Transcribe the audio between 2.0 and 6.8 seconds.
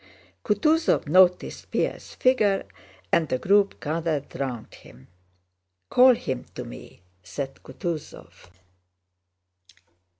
figure and the group gathered round him. "Call him to